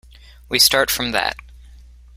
[0.49, 1.35] We start from that.